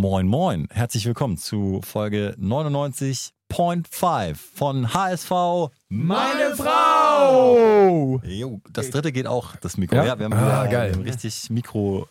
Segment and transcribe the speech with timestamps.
[0.00, 0.68] Moin, moin.
[0.70, 5.30] Herzlich willkommen zu Folge 99.5 von HSV
[5.88, 8.20] Meine Frau!
[8.24, 9.96] Jo, das dritte geht auch, das Mikro.
[9.96, 10.16] Ja?
[10.16, 10.92] wir haben Ah, wieder geil.
[10.94, 12.06] ein richtig Mikro.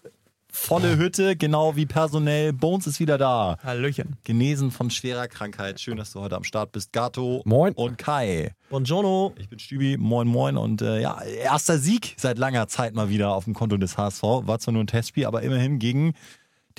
[0.52, 2.52] Volle Hütte, genau wie personell.
[2.52, 3.55] Bones ist wieder da.
[3.63, 4.17] Hallöchen.
[4.26, 5.79] Genesen von schwerer Krankheit.
[5.79, 6.92] Schön, dass du heute am Start bist.
[6.92, 7.72] Gato Moin.
[7.74, 8.51] und Kai.
[8.69, 9.33] Buongiorno.
[9.40, 13.33] Ich bin Stübi, moin moin und äh, ja, erster Sieg seit langer Zeit mal wieder
[13.33, 14.24] auf dem Konto des HSV.
[14.24, 16.16] War zwar nur ein Testspiel, aber immerhin gegen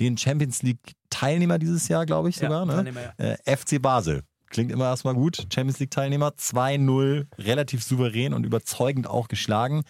[0.01, 2.67] den Champions League Teilnehmer dieses Jahr, glaube ich Ja, sogar.
[2.67, 2.73] ne?
[2.75, 4.23] Teilnehmer, äh, FC Basel.
[4.51, 5.47] Klingt immer erstmal gut.
[5.53, 9.83] Champions League Teilnehmer 2-0, relativ souverän und überzeugend auch geschlagen.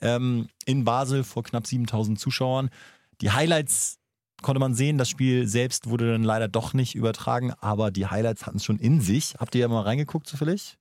[0.00, 2.70] Ähm, in Basel vor knapp 7000 Zuschauern.
[3.20, 3.98] Die Highlights
[4.42, 4.96] konnte man sehen.
[4.98, 8.78] Das Spiel selbst wurde dann leider doch nicht übertragen, aber die Highlights hatten es schon
[8.78, 9.34] in sich.
[9.38, 10.78] Habt ihr ja mal reingeguckt zufällig?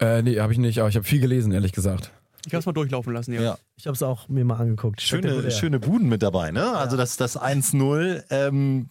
[0.00, 2.10] Äh, nee, habe ich nicht, aber ich habe viel gelesen, ehrlich gesagt.
[2.44, 3.42] Ich kann es mal durchlaufen lassen, ja.
[3.42, 3.58] Ja.
[3.76, 5.00] Ich habe es auch mir mal angeguckt.
[5.00, 6.72] Schöne, schöne Buden mit dabei, ne?
[6.72, 8.88] Also das, das 1-0, ähm,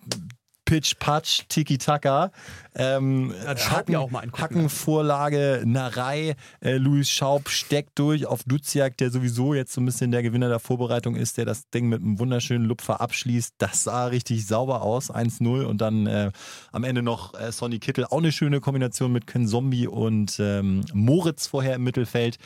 [0.71, 2.31] Pitch, Patch, Tiki-Taka.
[2.75, 4.41] Ähm, Ja, Schaub ja auch mal angucken.
[4.41, 10.11] Hackenvorlage, Narei, äh, Luis Schaub steckt durch auf Duziak, der sowieso jetzt so ein bisschen
[10.11, 13.55] der Gewinner der Vorbereitung ist, der das Ding mit einem wunderschönen Lupfer abschließt.
[13.57, 16.31] Das sah richtig sauber aus, 1-0 und dann äh,
[16.71, 20.85] am Ende noch äh, Sonny Kittel, auch eine schöne Kombination mit Ken Zombie und ähm,
[20.93, 22.37] Moritz vorher im Mittelfeld.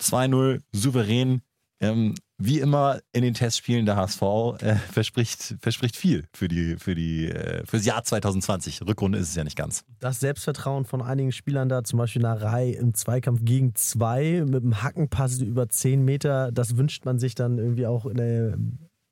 [0.00, 1.42] 2-0, souverän.
[1.78, 4.22] Ähm, wie immer in den Testspielen der HSV
[4.60, 8.82] äh, verspricht, verspricht viel für die, für die, äh, fürs Jahr 2020.
[8.82, 9.84] Rückrunde ist es ja nicht ganz.
[10.00, 14.82] Das Selbstvertrauen von einigen Spielern da, zum Beispiel Narei im Zweikampf gegen zwei mit einem
[14.82, 18.58] Hackenpass über 10 Meter, das wünscht man sich dann irgendwie auch in der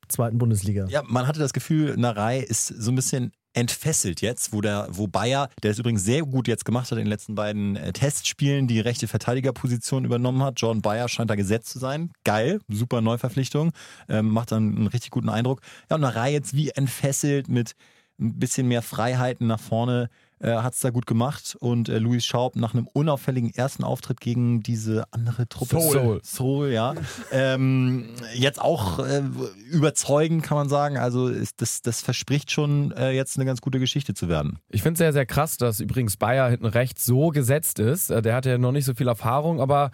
[0.07, 0.85] zweiten Bundesliga.
[0.89, 5.07] Ja, man hatte das Gefühl, Narei ist so ein bisschen entfesselt jetzt, wo der, wo
[5.07, 8.67] Bayer, der es übrigens sehr gut jetzt gemacht hat in den letzten beiden äh, Testspielen,
[8.67, 10.59] die rechte Verteidigerposition übernommen hat.
[10.59, 12.11] Jordan Bayer scheint da gesetzt zu sein.
[12.23, 13.71] Geil, super Neuverpflichtung,
[14.09, 15.61] ähm, macht dann einen richtig guten Eindruck.
[15.89, 17.75] Ja, und Narei jetzt wie entfesselt mit
[18.19, 22.25] ein bisschen mehr Freiheiten nach vorne äh, hat es da gut gemacht und äh, Luis
[22.25, 26.19] Schaub nach einem unauffälligen ersten Auftritt gegen diese andere Truppe Seoul.
[26.23, 26.93] Seoul, ja.
[27.31, 29.23] ähm, jetzt auch äh,
[29.69, 30.97] überzeugend, kann man sagen.
[30.97, 34.59] Also ist das, das verspricht schon äh, jetzt eine ganz gute Geschichte zu werden.
[34.69, 38.09] Ich finde es sehr, sehr krass, dass übrigens Bayer hinten rechts so gesetzt ist.
[38.09, 39.91] Äh, Der hat ja noch nicht so viel Erfahrung, aber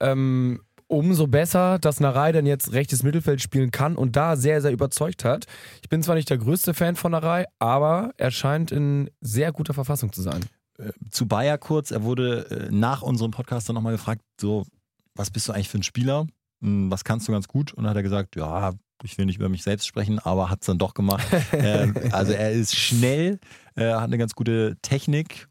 [0.00, 4.72] ähm, umso besser, dass Narei dann jetzt rechtes Mittelfeld spielen kann und da sehr, sehr
[4.72, 5.46] überzeugt hat.
[5.82, 9.74] Ich bin zwar nicht der größte Fan von Narei, aber er scheint in sehr guter
[9.74, 10.44] Verfassung zu sein.
[11.10, 14.66] Zu Bayer kurz, er wurde äh, nach unserem Podcast dann nochmal gefragt, so,
[15.14, 16.26] was bist du eigentlich für ein Spieler?
[16.60, 17.72] Hm, Was kannst du ganz gut?
[17.72, 18.72] Und dann hat er gesagt, ja,
[19.02, 21.26] ich will nicht über mich selbst sprechen, aber hat es dann doch gemacht.
[21.52, 23.38] ähm, also er ist schnell,
[23.76, 25.48] äh, hat eine ganz gute Technik,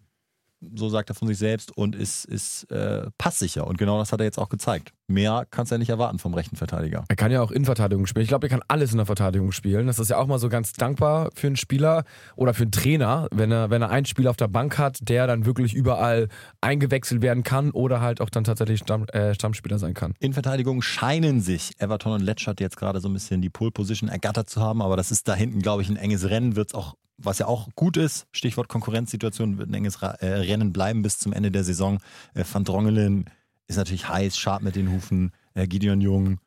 [0.76, 3.68] so sagt er von sich selbst, und ist, ist äh, passsicher.
[3.68, 4.92] Und genau das hat er jetzt auch gezeigt.
[5.08, 7.04] Mehr kannst du ja nicht erwarten vom rechten Verteidiger.
[7.08, 8.24] Er kann ja auch Innenverteidigung spielen.
[8.24, 9.88] Ich glaube, er kann alles in der Verteidigung spielen.
[9.88, 13.28] Das ist ja auch mal so ganz dankbar für einen Spieler oder für einen Trainer,
[13.32, 16.30] wenn er, wenn er einen Spieler auf der Bank hat, der dann wirklich überall
[16.62, 20.14] eingewechselt werden kann oder halt auch dann tatsächlich Stamm, äh, Stammspieler sein kann.
[20.20, 24.10] In Verteidigung scheinen sich Everton und Letschert jetzt gerade so ein bisschen die Pole Position
[24.10, 26.74] ergattert zu haben, aber das ist da hinten, glaube ich, ein enges Rennen, wird es
[26.74, 31.20] auch, was ja auch gut ist, Stichwort Konkurrenzsituation, wird ein enges äh, Rennen bleiben bis
[31.20, 32.00] zum Ende der Saison.
[32.34, 33.30] Äh, Van Drongelen
[33.68, 36.40] ist natürlich heiß, scharf mit den Hufen, äh, Gideon Jung,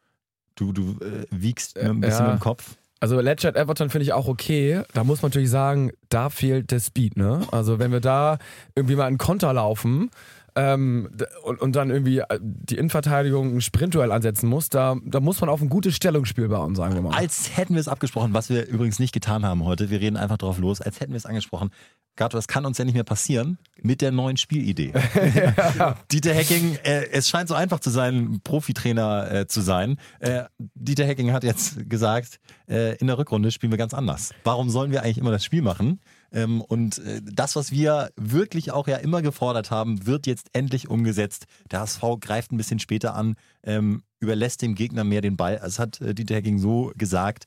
[0.55, 0.97] du, du
[1.31, 2.33] wiegst ein bisschen ja.
[2.33, 2.77] im Kopf.
[2.99, 4.83] Also Ledgett Everton finde ich auch okay.
[4.95, 7.17] Da muss man natürlich sagen, da fehlt der Speed.
[7.17, 7.47] Ne?
[7.51, 8.39] Also wenn wir da
[8.75, 10.11] irgendwie mal einen Konter laufen
[10.57, 11.11] ähm,
[11.43, 15.51] und, und dann irgendwie äh, die Innenverteidigung ein Sprintduell ansetzen muss, da, da muss man
[15.51, 17.15] auf ein gutes Stellungsspiel bauen, sagen wir mal.
[17.15, 19.91] Als hätten wir es abgesprochen, was wir übrigens nicht getan haben heute.
[19.91, 21.71] Wir reden einfach drauf los, als hätten wir es angesprochen.
[22.17, 24.95] Gato, das kann uns ja nicht mehr passieren mit der neuen Spielidee.
[26.11, 29.99] Dieter Hecking, äh, es scheint so einfach zu sein, Profitrainer äh, zu sein.
[30.21, 34.33] Äh, Dieter Hecking hat jetzt gesagt, äh, in der Rückrunde spielen wir ganz anders.
[34.45, 36.01] Warum sollen wir eigentlich immer das Spiel machen?
[36.37, 40.91] Ähm, und äh, das, was wir wirklich auch ja immer gefordert haben, wird jetzt endlich
[40.91, 41.47] umgesetzt.
[41.71, 45.59] Der HSV greift ein bisschen später an, ähm, überlässt dem Gegner mehr den Ball.
[45.63, 47.45] Das hat äh, Dieter Hecking so gesagt.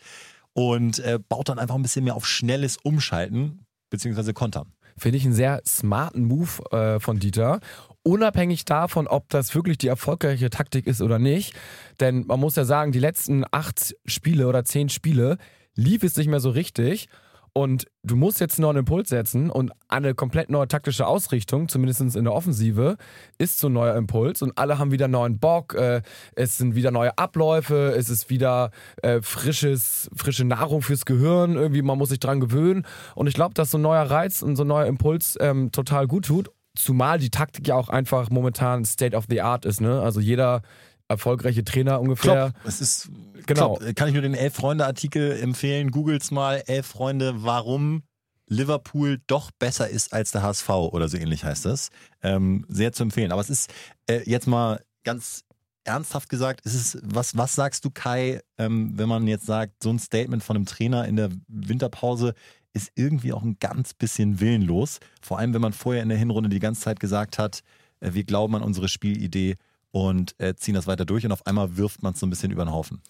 [0.53, 3.59] Und äh, baut dann einfach ein bisschen mehr auf schnelles Umschalten
[3.91, 4.74] beziehungsweise Kontern.
[4.97, 7.59] Finde ich einen sehr smarten Move äh, von Dieter.
[8.01, 11.53] Unabhängig davon, ob das wirklich die erfolgreiche Taktik ist oder nicht.
[12.00, 15.38] Denn man muss ja sagen, die letzten acht Spiele oder zehn Spiele
[15.75, 17.07] lief es nicht mehr so richtig.
[17.54, 22.16] Und du musst jetzt einen neuen Impuls setzen und eine komplett neue taktische Ausrichtung, zumindest
[22.16, 22.98] in der Offensive,
[23.38, 25.74] ist so ein neuer Impuls und alle haben wieder neuen Bock.
[25.74, 26.01] Äh,
[26.36, 31.56] es sind wieder neue Abläufe, es ist wieder äh, frisches, frische Nahrung fürs Gehirn.
[31.56, 32.86] Irgendwie, man muss sich dran gewöhnen.
[33.16, 36.07] Und ich glaube, dass so ein neuer Reiz und so ein neuer Impuls ähm, total
[36.07, 36.52] gut tut.
[36.75, 39.81] Zumal die Taktik ja auch einfach momentan State of the Art ist.
[39.81, 40.02] Ne?
[40.02, 40.62] Also jeder
[41.09, 42.51] erfolgreiche Trainer ungefähr.
[42.51, 42.65] Klopp.
[42.65, 43.09] Es ist
[43.45, 43.75] Genau.
[43.75, 43.95] Klopp.
[43.95, 45.89] Kann ich nur den Elf-Freunde-Artikel empfehlen.
[45.89, 48.03] Googles mal Elf Freunde, warum
[48.47, 51.89] Liverpool doch besser ist als der HSV oder so ähnlich heißt das.
[52.21, 53.31] Ähm, sehr zu empfehlen.
[53.31, 53.71] Aber es ist
[54.07, 55.45] äh, jetzt mal ganz
[55.83, 59.89] ernsthaft gesagt, ist es, was, was sagst du, Kai, ähm, wenn man jetzt sagt, so
[59.89, 62.33] ein Statement von einem Trainer in der Winterpause
[62.73, 65.00] ist irgendwie auch ein ganz bisschen willenlos.
[65.21, 67.61] Vor allem, wenn man vorher in der Hinrunde die ganze Zeit gesagt hat,
[68.00, 69.56] äh, wir glauben an unsere Spielidee
[69.91, 72.51] und äh, ziehen das weiter durch und auf einmal wirft man es so ein bisschen
[72.51, 73.01] über den Haufen.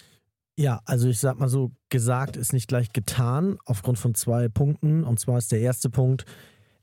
[0.57, 5.05] Ja, also ich sag mal so, gesagt ist nicht gleich getan, aufgrund von zwei Punkten.
[5.05, 6.25] Und zwar ist der erste Punkt,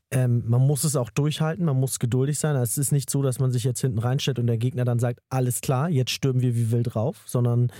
[0.09, 2.55] ähm, man muss es auch durchhalten, man muss geduldig sein.
[2.55, 5.19] Es ist nicht so, dass man sich jetzt hinten reinstellt und der Gegner dann sagt,
[5.29, 7.71] alles klar, jetzt stürmen wir wie wild drauf, sondern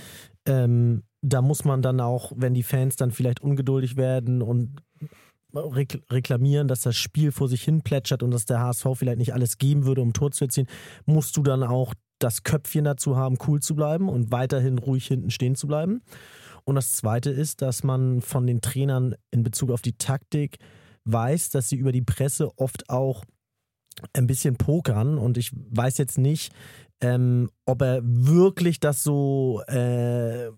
[0.46, 4.82] ähm, da muss man dann auch, wenn die Fans dann vielleicht ungeduldig werden und
[5.52, 9.34] rekl- reklamieren, dass das Spiel vor sich hin plätschert und dass der HSV vielleicht nicht
[9.34, 10.68] alles geben würde, um Tor zu erzielen,
[11.06, 15.30] musst du dann auch das Köpfchen dazu haben, cool zu bleiben und weiterhin ruhig hinten
[15.30, 16.02] stehen zu bleiben.
[16.64, 20.58] Und das Zweite ist, dass man von den Trainern in Bezug auf die Taktik
[21.04, 23.24] weiß, dass sie über die Presse oft auch
[24.12, 25.18] ein bisschen pokern.
[25.18, 26.52] Und ich weiß jetzt nicht,
[27.00, 30.50] ähm, ob er wirklich das so äh,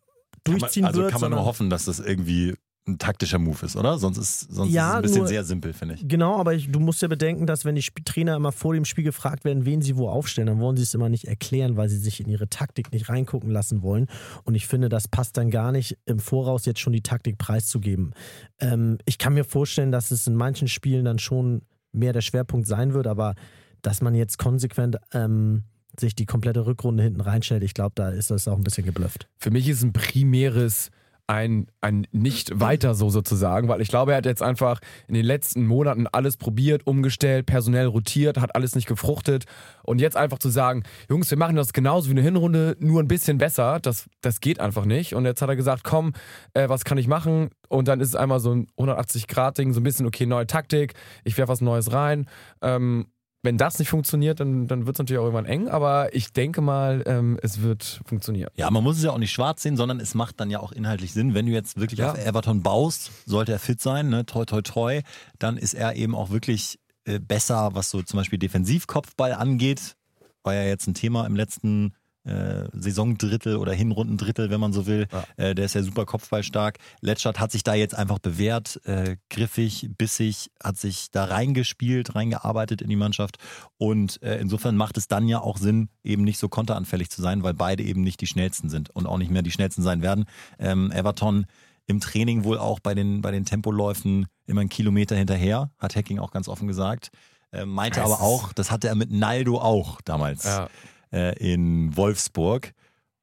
[0.44, 1.12] durchziehen kann man, also wird.
[1.12, 2.54] kann man nur hoffen, dass das irgendwie
[2.88, 3.98] ein taktischer Move ist, oder?
[3.98, 6.08] Sonst ist, sonst Ja, ist es ein bisschen nur- sehr simpel, finde ich.
[6.08, 8.84] Genau, aber ich, du musst ja bedenken, dass wenn die Sp Trainer immer vor dem
[8.84, 11.88] Spiel gefragt werden, wen sie wo aufstellen, dann wollen sie es immer nicht erklären, weil
[11.88, 14.06] sie sich in ihre Taktik nicht reingucken lassen wollen.
[14.44, 18.14] Und ich finde, das passt dann gar nicht, im Voraus jetzt schon die Taktik preiszugeben.
[18.58, 21.62] Ähm, ich kann mir vorstellen, dass es in manchen Spielen dann schon
[21.92, 23.34] mehr der Schwerpunkt sein wird, aber
[23.82, 25.64] dass man jetzt konsequent ähm,
[25.98, 29.28] sich die komplette Rückrunde hinten reinstellt, ich glaube, da ist das auch ein bisschen geblufft.
[29.38, 30.90] Für mich ist ein primäres
[31.30, 35.24] ein, ein nicht weiter so sozusagen, weil ich glaube, er hat jetzt einfach in den
[35.24, 39.44] letzten Monaten alles probiert, umgestellt, personell rotiert, hat alles nicht gefruchtet.
[39.84, 43.06] Und jetzt einfach zu sagen, Jungs, wir machen das genauso wie eine Hinrunde, nur ein
[43.06, 45.14] bisschen besser, das, das geht einfach nicht.
[45.14, 46.14] Und jetzt hat er gesagt, komm,
[46.54, 47.50] äh, was kann ich machen?
[47.68, 51.38] Und dann ist es einmal so ein 180-Grad-Ding, so ein bisschen, okay, neue Taktik, ich
[51.38, 52.26] werfe was Neues rein,
[52.60, 53.06] ähm,
[53.42, 56.60] wenn das nicht funktioniert, dann, dann wird es natürlich auch irgendwann eng, aber ich denke
[56.60, 58.50] mal, ähm, es wird funktionieren.
[58.56, 60.72] Ja, man muss es ja auch nicht schwarz sehen, sondern es macht dann ja auch
[60.72, 61.32] inhaltlich Sinn.
[61.34, 62.12] Wenn du jetzt wirklich Ja.
[62.12, 64.26] auf Everton baust, sollte er fit sein, ne?
[64.26, 65.00] toi toi toi,
[65.38, 69.96] dann ist er eben auch wirklich äh, besser, was so zum Beispiel Defensivkopfball angeht.
[70.42, 71.94] War ja jetzt ein Thema im letzten
[72.30, 75.06] äh, Saisondrittel oder Hinrundendrittel, wenn man so will.
[75.36, 76.78] Äh, der ist ja super kopfballstark.
[77.00, 82.82] Letschert hat sich da jetzt einfach bewährt, äh, griffig, bissig, hat sich da reingespielt, reingearbeitet
[82.82, 83.38] in die Mannschaft.
[83.78, 87.42] Und äh, insofern macht es dann ja auch Sinn, eben nicht so konteranfällig zu sein,
[87.42, 90.24] weil beide eben nicht die schnellsten sind und auch nicht mehr die schnellsten sein werden.
[90.58, 91.46] Ähm, Everton
[91.86, 96.20] im Training wohl auch bei den, bei den Tempoläufen immer einen Kilometer hinterher, hat Hacking
[96.20, 97.10] auch ganz offen gesagt.
[97.52, 100.68] Äh, meinte aber auch, das hatte er mit Naldo auch damals Ja.
[101.12, 102.72] Äh, in Wolfsburg.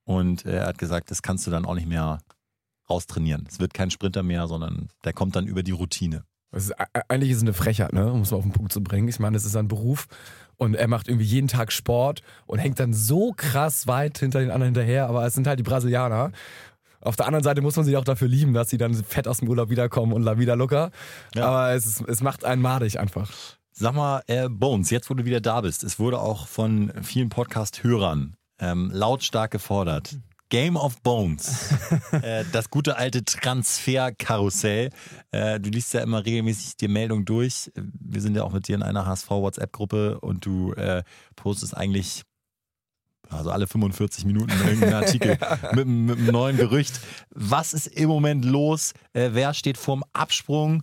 [0.04, 2.20] Und äh, er hat gesagt, das kannst du dann auch nicht mehr
[2.90, 3.46] raustrainieren.
[3.50, 6.24] Es wird kein Sprinter mehr, sondern der kommt dann über die Routine.
[6.52, 8.12] Ist, e- eigentlich ist es eine Frechheit, ne?
[8.12, 9.08] um es mal auf den Punkt zu bringen.
[9.08, 10.08] Ich meine, es ist ein Beruf
[10.56, 14.52] und er macht irgendwie jeden Tag Sport und hängt dann so krass weit hinter den
[14.52, 16.32] anderen hinterher, aber es sind halt die Brasilianer.
[17.02, 19.40] Auf der anderen Seite muss man sie auch dafür lieben, dass sie dann fett aus
[19.40, 20.92] dem Urlaub wiederkommen und la vida locker.
[21.36, 21.48] Ja.
[21.48, 23.32] Aber es, ist, es macht einen madig einfach.
[23.80, 27.30] Sag mal, äh, Bones, jetzt wo du wieder da bist, es wurde auch von vielen
[27.30, 30.18] Podcast-Hörern ähm, lautstark gefordert.
[30.50, 31.70] Game of Bones.
[32.12, 34.90] äh, das gute alte Transferkarussell.
[35.30, 37.72] Äh, du liest ja immer regelmäßig die Meldung durch.
[37.76, 41.04] Wir sind ja auch mit dir in einer HSV-WhatsApp-Gruppe und du äh,
[41.36, 42.24] postest eigentlich
[43.30, 45.38] also alle 45 Minuten irgendeinen Artikel
[45.74, 47.00] mit, einem- mit einem neuen Gerücht.
[47.30, 48.94] Was ist im Moment los?
[49.14, 50.82] Äh, wer steht vorm Absprung?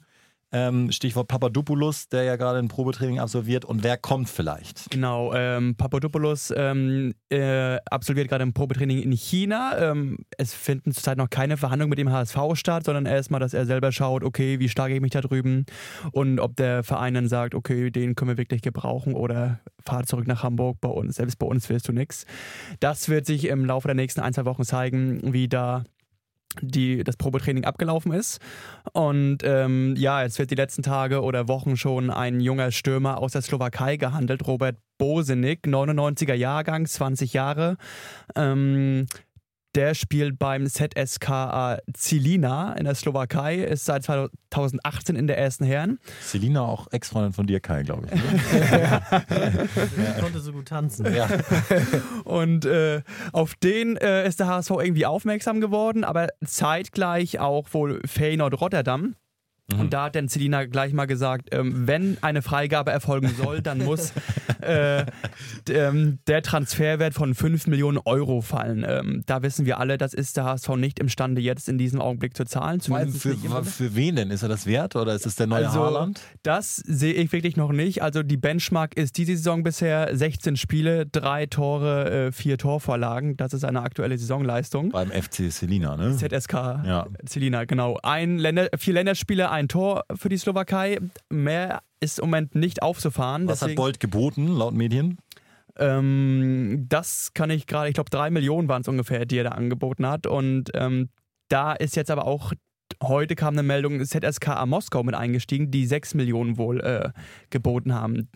[0.55, 3.65] Ähm, Stichwort Papadopoulos, der ja gerade ein Probetraining absolviert.
[3.65, 4.89] Und wer kommt vielleicht?
[4.89, 9.77] Genau, ähm, Papadopoulos ähm, äh, absolviert gerade ein Probetraining in China.
[9.77, 13.67] Ähm, es finden zurzeit noch keine Verhandlungen mit dem HSV statt, sondern erstmal, dass er
[13.67, 15.67] selber schaut, okay, wie stark ich mich da drüben
[16.13, 20.29] und ob der Verein dann sagt, okay, den können wir wirklich gebrauchen oder fahr zurück
[20.29, 21.17] nach Hamburg bei uns.
[21.17, 22.27] Selbst bei uns wirst du nichts.
[22.79, 25.85] Das wird sich im Laufe der nächsten ein, zwei Wochen zeigen, wie da
[26.61, 28.41] die, das Probetraining abgelaufen ist.
[28.93, 33.33] Und ähm, ja, jetzt wird die letzten Tage oder Wochen schon ein junger Stürmer aus
[33.33, 37.77] der Slowakei gehandelt, Robert Bosenik, 99er Jahrgang, 20 Jahre.
[38.37, 39.07] Ähm,
[39.75, 45.99] der spielt beim ZSKA Zilina in der Slowakei, ist seit 2018 in der ersten Herren.
[46.23, 48.15] Selina, auch Ex-Freundin von dir, Kai, glaube ich.
[48.15, 49.03] ne?
[50.17, 51.13] Ich konnte so gut tanzen.
[51.15, 51.29] ja.
[52.25, 53.03] Und äh,
[53.33, 59.17] auf den äh, ist der HSV irgendwie aufmerksam geworden, aber zeitgleich auch wohl Feyenoord Rotterdam.
[59.73, 63.79] Und da hat dann Celina gleich mal gesagt, ähm, wenn eine Freigabe erfolgen soll, dann
[63.79, 64.13] muss
[64.61, 65.07] äh,
[65.71, 68.85] ähm, der Transferwert von 5 Millionen Euro fallen.
[68.87, 72.37] Ähm, da wissen wir alle, das ist der HSV nicht imstande, jetzt in diesem Augenblick
[72.37, 72.81] zu zahlen.
[72.91, 74.31] Allem für, für wen denn?
[74.31, 76.21] Ist er das wert oder ist es der neue also, Haaland?
[76.43, 78.03] Das sehe ich wirklich noch nicht.
[78.03, 83.39] Also die Benchmark ist diese Saison bisher 16 Spiele, drei Tore, äh, vier Torvorlagen.
[83.39, 84.91] Das ist eine aktuelle Saisonleistung.
[84.91, 86.15] Beim FC Selina, ne?
[86.17, 87.07] ZSK ja.
[87.27, 87.99] Selina, genau.
[88.03, 90.99] Ein Länder, vier Länderspiele, ein Tor für die Slowakei.
[91.31, 93.49] Mehr ist im Moment nicht aufzufahren.
[93.49, 95.19] Was hat Bolt geboten, laut Medien?
[95.77, 99.51] Ähm, das kann ich gerade, ich glaube, drei Millionen waren es ungefähr, die er da
[99.51, 100.27] angeboten hat.
[100.27, 101.09] Und ähm,
[101.49, 102.53] da ist jetzt aber auch,
[103.03, 107.11] heute kam eine Meldung, ZSKA Moskau mit eingestiegen, die sechs Millionen wohl äh,
[107.51, 108.29] geboten haben.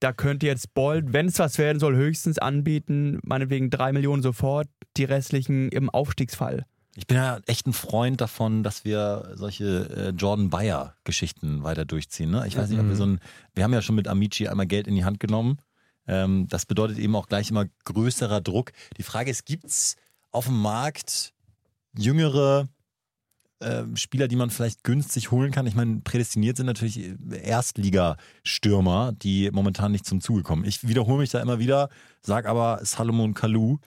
[0.00, 4.68] Da könnte jetzt Bolt, wenn es was werden soll, höchstens anbieten, meinetwegen drei Millionen sofort,
[4.96, 6.64] die restlichen im Aufstiegsfall.
[6.96, 12.30] Ich bin ja echt ein Freund davon, dass wir solche äh, Jordan Bayer-Geschichten weiter durchziehen.
[12.30, 12.46] Ne?
[12.46, 12.98] Ich weiß nicht, ob wir mhm.
[12.98, 13.20] so ein.
[13.54, 15.58] Wir haben ja schon mit Amici einmal Geld in die Hand genommen.
[16.06, 18.72] Ähm, das bedeutet eben auch gleich immer größerer Druck.
[18.96, 19.96] Die Frage ist, gibt es
[20.30, 21.34] auf dem Markt
[21.98, 22.66] jüngere
[23.60, 25.66] äh, Spieler, die man vielleicht günstig holen kann?
[25.66, 30.64] Ich meine, prädestiniert sind natürlich Erstligastürmer, die momentan nicht zum Zuge kommen.
[30.64, 31.90] Ich wiederhole mich da immer wieder,
[32.22, 33.80] sage aber Salomon Kalou,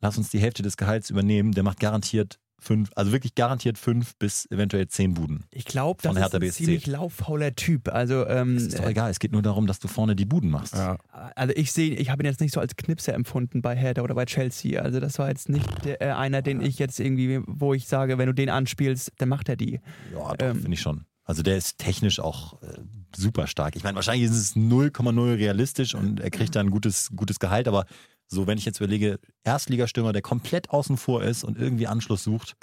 [0.00, 4.16] lass uns die Hälfte des Gehalts übernehmen, der macht garantiert fünf, also wirklich garantiert fünf
[4.16, 5.44] bis eventuell zehn Buden.
[5.50, 6.64] Ich glaube, das ist ein BSC.
[6.64, 7.88] ziemlich lauffauler Typ.
[7.88, 10.74] Also, ähm, ist doch egal, es geht nur darum, dass du vorne die Buden machst.
[10.74, 10.98] Ja.
[11.34, 14.14] Also ich sehe, ich habe ihn jetzt nicht so als Knipser empfunden bei Hertha oder
[14.14, 14.80] bei Chelsea.
[14.80, 18.18] Also das war jetzt nicht der, äh, einer, den ich jetzt irgendwie, wo ich sage,
[18.18, 19.80] wenn du den anspielst, dann macht er die.
[20.12, 21.04] Ja, doch, ähm, finde ich schon.
[21.24, 22.78] Also der ist technisch auch äh,
[23.14, 23.74] super stark.
[23.74, 27.66] Ich meine, wahrscheinlich ist es 0,0 realistisch und er kriegt dann ein gutes, gutes Gehalt,
[27.66, 27.86] aber
[28.28, 32.56] so, wenn ich jetzt überlege, Erstligastürmer, der komplett außen vor ist und irgendwie Anschluss sucht,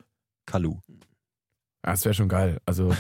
[0.46, 0.80] Kalu.
[1.86, 2.60] Ja, das wäre schon geil.
[2.66, 2.96] Also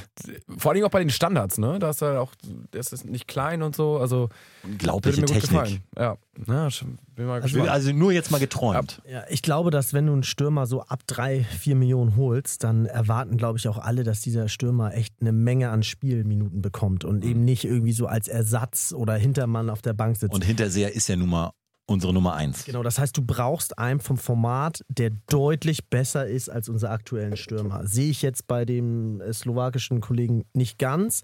[0.57, 1.79] vor allem auch bei den Standards, ne?
[1.79, 2.33] Da ist er auch,
[2.71, 3.97] das ist nicht klein und so.
[3.97, 4.27] Also
[4.63, 5.81] unglaubliche Technik.
[5.95, 6.69] Ja, ja
[7.15, 9.01] bin mal also, also, nur jetzt mal geträumt.
[9.09, 12.85] Ja, ich glaube, dass wenn du einen Stürmer so ab drei, vier Millionen holst, dann
[12.85, 17.23] erwarten, glaube ich, auch alle, dass dieser Stürmer echt eine Menge an Spielminuten bekommt und
[17.23, 17.29] mhm.
[17.29, 20.33] eben nicht irgendwie so als Ersatz oder Hintermann auf der Bank sitzt.
[20.33, 21.51] Und Hinterseher ist ja nun mal
[21.85, 22.63] unsere Nummer eins.
[22.63, 27.35] Genau, das heißt, du brauchst einen vom Format, der deutlich besser ist als unser aktuellen
[27.35, 27.85] Stürmer.
[27.85, 31.23] Sehe ich jetzt bei dem äh, slowakischen Kollegen nicht ganz.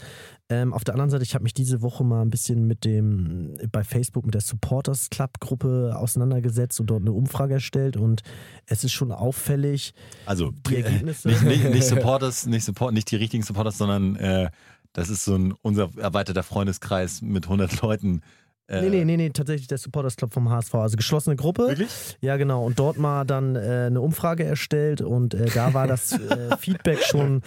[0.50, 3.58] Ähm, auf der anderen Seite, ich habe mich diese Woche mal ein bisschen mit dem,
[3.72, 8.22] bei Facebook mit der Supporters Club Gruppe auseinandergesetzt und dort eine Umfrage erstellt und
[8.66, 9.94] es ist schon auffällig.
[10.26, 11.30] Also, die Ergebnisse.
[11.30, 14.50] Nicht, nicht, nicht Supporters, nicht, Support, nicht die richtigen Supporters, sondern äh,
[14.92, 18.22] das ist so ein unser erweiterter Freundeskreis mit 100 Leuten
[18.70, 20.76] äh, nee, nee, nee, nee, tatsächlich der Supporters Club vom HSV.
[20.76, 21.70] Also geschlossene Gruppe.
[21.70, 22.18] Wirklich?
[22.22, 22.64] Ja, genau.
[22.64, 27.00] Und dort mal dann äh, eine Umfrage erstellt und äh, da war das äh, Feedback
[27.04, 27.42] schon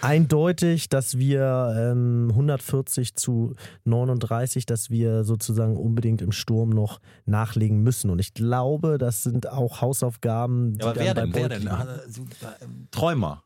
[0.00, 3.54] eindeutig, dass wir ähm, 140 zu
[3.84, 8.10] 39, dass wir sozusagen unbedingt im Sturm noch nachlegen müssen.
[8.10, 10.76] Und ich glaube, das sind auch Hausaufgaben.
[10.80, 11.34] Ja, aber wer denn?
[11.34, 11.68] Wer denn?
[11.68, 11.86] Ah,
[12.90, 13.44] Träumer.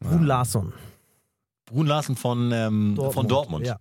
[0.00, 0.72] Brun Larsson.
[1.66, 3.14] Brun Larsson von, ähm, Dortmund.
[3.14, 3.66] von Dortmund.
[3.66, 3.78] Ja.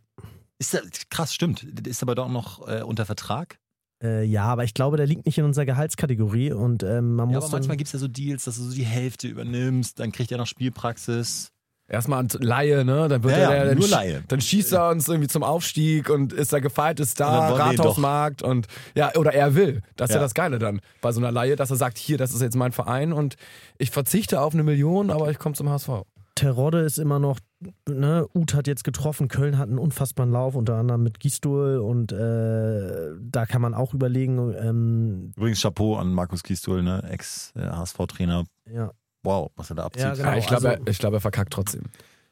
[0.58, 1.64] Ist der, krass, stimmt.
[1.88, 3.60] Ist aber doch noch äh, unter Vertrag?
[4.04, 7.36] Äh, ja, aber ich glaube, der liegt nicht in unserer Gehaltskategorie und ähm, man ja,
[7.38, 7.46] muss.
[7.46, 10.32] Aber manchmal gibt es ja so Deals, dass du so die Hälfte übernimmst, dann kriegt
[10.32, 11.52] er noch Spielpraxis.
[11.88, 13.08] Erstmal an Laie, ne?
[13.08, 14.24] Dann wird ja, er, ja, nur Laie.
[14.28, 19.14] Dann schießt er uns irgendwie zum Aufstieg und ist der gefeilte Star, Rathausmarkt und ja,
[19.16, 19.84] oder er will.
[19.96, 20.20] Das ist ja.
[20.20, 22.56] ja das Geile dann bei so einer Laie, dass er sagt, hier, das ist jetzt
[22.56, 23.36] mein Verein und
[23.78, 25.90] ich verzichte auf eine Million, aber ich komme zum HSV.
[26.34, 27.40] Terodde ist immer noch,
[27.88, 32.12] ne, Uth hat jetzt getroffen, Köln hat einen unfassbaren Lauf, unter anderem mit Gisdol und
[32.12, 34.54] äh, da kann man auch überlegen.
[34.58, 38.46] Ähm, Übrigens Chapeau an Markus Gisdol, ne, Ex-HSV-Trainer.
[38.72, 38.92] Ja.
[39.24, 40.04] Wow, was er da abzieht.
[40.04, 40.30] Ja, genau.
[40.30, 41.84] ja, ich glaube, also, er, glaub, er verkackt trotzdem.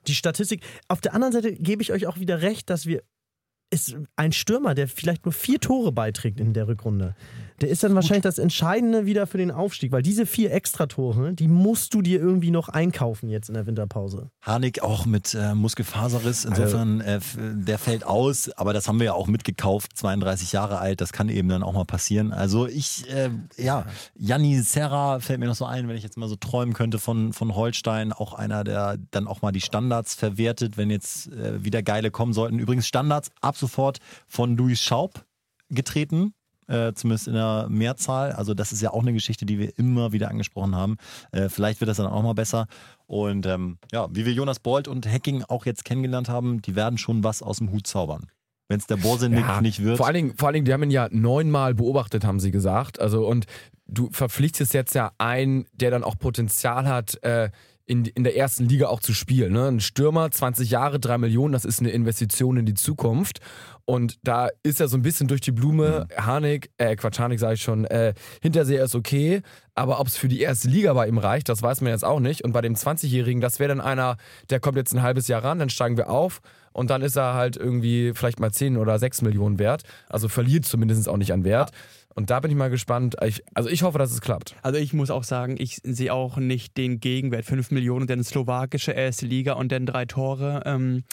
[0.08, 0.64] Die Statistik.
[0.88, 3.02] Auf der anderen Seite gebe ich euch auch wieder recht, dass wir
[3.74, 7.16] ist ein Stürmer, der vielleicht nur vier Tore beiträgt in der Rückrunde.
[7.62, 11.48] Der ist dann wahrscheinlich das Entscheidende wieder für den Aufstieg, weil diese vier Extratore, die
[11.48, 14.30] musst du dir irgendwie noch einkaufen jetzt in der Winterpause.
[14.42, 19.14] Harnik auch mit äh, Muskelfaserriss, insofern äh, der fällt aus, aber das haben wir ja
[19.14, 22.34] auch mitgekauft, 32 Jahre alt, das kann eben dann auch mal passieren.
[22.34, 26.30] Also ich, äh, ja, Janni Serra fällt mir noch so ein, wenn ich jetzt mal
[26.30, 30.78] so träumen könnte von, von Holstein, auch einer, der dann auch mal die Standards verwertet,
[30.78, 32.60] wenn jetzt äh, wieder geile kommen sollten.
[32.60, 35.26] Übrigens Standards ab sofort von Luis Schaub
[35.70, 36.34] getreten
[36.68, 38.32] äh, zumindest in der Mehrzahl.
[38.32, 40.98] Also das ist ja auch eine Geschichte, die wir immer wieder angesprochen haben.
[41.32, 42.68] Äh, vielleicht wird das dann auch mal besser.
[43.08, 46.98] Und ähm, ja, wie wir Jonas Bolt und Hacking auch jetzt kennengelernt haben, die werden
[46.98, 48.28] schon was aus dem Hut zaubern.
[48.70, 49.98] Wenn es der Borsenik ja, nicht wird.
[49.98, 53.00] Vor allen, Dingen, vor allen Dingen, die haben ihn ja neunmal beobachtet, haben sie gesagt.
[53.00, 53.46] Also und
[53.88, 57.50] du verpflichtest jetzt ja einen, der dann auch Potenzial hat, äh,
[57.86, 59.54] in, in der ersten Liga auch zu spielen.
[59.54, 59.68] Ne?
[59.68, 63.40] Ein Stürmer, 20 Jahre, 3 Millionen, das ist eine Investition in die Zukunft.
[63.86, 66.08] Und da ist er so ein bisschen durch die Blume.
[66.16, 69.42] Harnik, äh, Quatsch, Harnik sage ich schon, äh, Hinterseher ist okay.
[69.76, 72.20] Aber ob es für die erste Liga bei ihm reicht, das weiß man jetzt auch
[72.20, 72.44] nicht.
[72.44, 74.18] Und bei dem 20-Jährigen, das wäre dann einer,
[74.50, 76.42] der kommt jetzt ein halbes Jahr ran, dann steigen wir auf.
[76.72, 79.84] Und dann ist er halt irgendwie vielleicht mal 10 oder 6 Millionen wert.
[80.10, 81.72] Also verliert zumindest auch nicht an Wert.
[82.16, 83.16] Und da bin ich mal gespannt.
[83.26, 84.56] Ich, also ich hoffe, dass es klappt.
[84.62, 87.46] Also ich muss auch sagen, ich sehe auch nicht den Gegenwert.
[87.46, 90.62] 5 Millionen, dann slowakische erste Liga und dann drei Tore.
[90.66, 91.04] Ähm,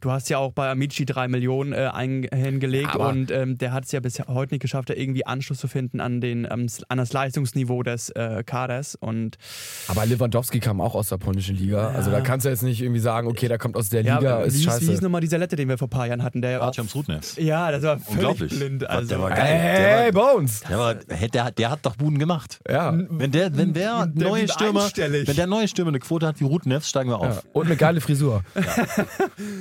[0.00, 1.90] du hast ja auch bei Amici drei Millionen äh,
[2.24, 5.58] hingelegt Aber- und ähm, der hat es ja bis heute nicht geschafft, da irgendwie Anschluss
[5.58, 8.94] zu finden an, den, ähm, an das Leistungsniveau des äh, Kaders.
[8.94, 9.36] Und
[9.88, 11.88] Aber Lewandowski kam auch aus der polnischen Liga.
[11.88, 14.42] Also da kannst du jetzt nicht irgendwie sagen, okay, der kommt aus der ja, Liga,
[14.42, 15.02] wie, ist hieß, wie hieß scheiße.
[15.02, 16.42] nochmal dieser Lette, den wir vor ein paar Jahren hatten?
[16.42, 17.36] Der Artyom Srudnevs.
[17.36, 18.58] ja, das war völlig Unglaublich.
[18.58, 18.88] blind.
[18.88, 19.08] Also.
[19.08, 19.38] Der war geil.
[19.44, 20.60] Hey, Der war, Bones!
[20.68, 22.60] der, war, der, hat, der hat doch Buden gemacht.
[22.68, 22.92] Ja.
[23.08, 26.44] Wenn der, wenn der Der neue Stürmer, wenn der neue Stürmer eine Quote hat wie
[26.44, 27.28] Rudnevs, steigen wir ja.
[27.28, 27.44] auf.
[27.52, 28.42] Und eine geile Frisur.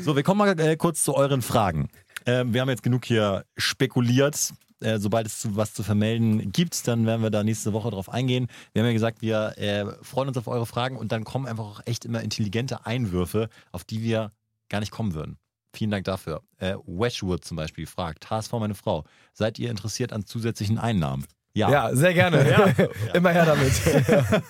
[0.04, 1.90] So, wir kommen mal äh, kurz zu euren Fragen.
[2.26, 4.54] Ähm, wir haben jetzt genug hier spekuliert.
[4.82, 8.48] Äh, sobald es was zu vermelden gibt, dann werden wir da nächste Woche drauf eingehen.
[8.74, 11.64] Wir haben ja gesagt, wir äh, freuen uns auf eure Fragen und dann kommen einfach
[11.64, 14.32] auch echt immer intelligente Einwürfe, auf die wir
[14.68, 15.38] gar nicht kommen würden.
[15.74, 16.42] Vielen Dank dafür.
[16.58, 21.26] Äh, Weshwood zum Beispiel fragt, HSV meine Frau, seid ihr interessiert an zusätzlichen Einnahmen?
[21.56, 21.70] Ja.
[21.72, 22.76] Ja, sehr gerne.
[23.14, 23.72] Immer her damit.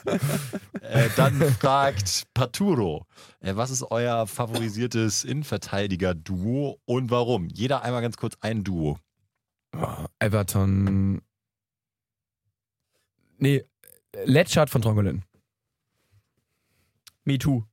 [0.81, 3.07] Äh, dann fragt Paturo,
[3.39, 7.47] äh, was ist euer favorisiertes Innenverteidiger-Duo und warum?
[7.47, 8.99] Jeder einmal ganz kurz ein Duo.
[10.19, 11.21] Everton.
[13.39, 13.65] Nee,
[14.25, 15.23] Letschert von Trongolin.
[17.23, 17.63] Me too.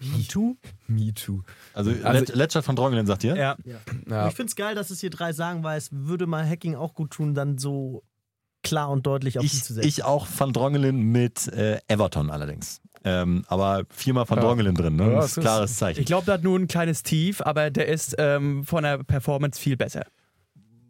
[0.00, 0.56] Me too?
[0.86, 1.42] Me too.
[1.74, 3.34] Also, Also- Let Letschert von Drongelen sagt ihr?
[3.36, 3.56] Ja.
[4.08, 4.28] Ja.
[4.28, 6.94] Ich finde es geil, dass es hier drei sagen, weil es würde mal Hacking auch
[6.94, 8.04] gut tun, dann so
[8.62, 9.88] klar und deutlich auf Ich, zu setzen.
[9.88, 12.80] ich auch Van Drongelen mit äh, Everton allerdings.
[13.02, 14.44] Ähm, aber viermal Van Ja.
[14.44, 15.04] Drongelen drin, ne?
[15.12, 16.00] Ja, das ist- ein klares Zeichen.
[16.00, 19.58] Ich glaube, der hat nur ein kleines Tief, aber der ist ähm, von der Performance
[19.60, 20.04] viel besser.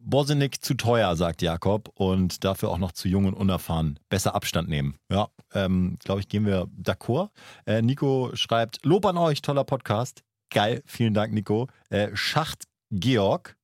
[0.02, 3.98] Bosinik zu teuer, sagt Jakob, und dafür auch noch zu jung und unerfahren.
[4.08, 4.96] Besser Abstand nehmen.
[5.10, 7.28] Ja, ähm, glaube ich, gehen wir d'accord.
[7.66, 10.22] Äh, Nico schreibt, Lob an euch, toller Podcast.
[10.52, 11.68] Geil, vielen Dank, Nico.
[11.90, 13.56] Äh, Schacht Georg,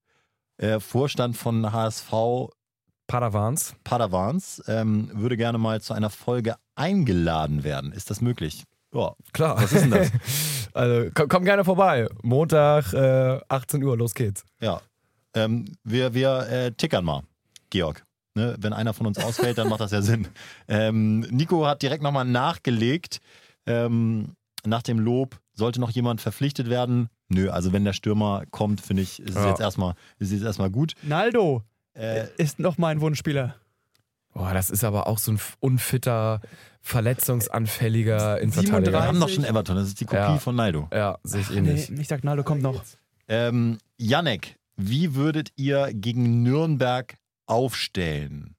[0.58, 2.12] äh, Vorstand von HSV
[3.06, 3.74] Padavans.
[3.84, 7.92] Padavans, ähm, würde gerne mal zu einer Folge eingeladen werden.
[7.92, 8.64] Ist das möglich?
[8.92, 9.14] Ja.
[9.32, 9.56] Klar.
[9.62, 10.10] Was ist denn das?
[10.72, 12.06] Also komm, komm gerne vorbei.
[12.22, 14.44] Montag, äh, 18 Uhr, los geht's.
[14.60, 14.82] Ja.
[15.32, 17.22] Ähm, wir wir äh, tickern mal,
[17.70, 18.04] Georg.
[18.34, 18.56] Ne?
[18.58, 20.28] Wenn einer von uns ausfällt, dann macht das ja Sinn.
[20.68, 23.20] Ähm, Nico hat direkt nochmal nachgelegt.
[23.64, 24.34] Ähm,
[24.66, 27.08] nach dem Lob sollte noch jemand verpflichtet werden.
[27.28, 29.48] Nö, also wenn der Stürmer kommt, finde ich, ist es Ja.
[29.48, 30.92] jetzt erstmal, ist es jetzt erstmal gut.
[31.02, 31.62] Naldo
[31.96, 33.56] Äh, ist noch mein Wunschspieler.
[34.34, 36.40] Boah, das ist aber auch so ein unfitter,
[36.82, 38.94] verletzungsanfälliger wir 37.
[38.94, 40.38] haben doch schon Everton, das ist die Kopie Ja.
[40.38, 40.88] von Naldo.
[40.92, 41.90] Ja, sehe ich Nee, ähnlich.
[41.90, 42.82] ich sag, Naldo kommt noch.
[43.28, 47.14] Ähm, Janek, wie würdet ihr gegen Nürnberg
[47.46, 48.54] aufstellen?